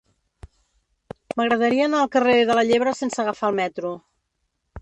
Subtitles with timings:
[1.35, 3.93] M'agradaria anar al carrer de la Llebre sense agafar el metro.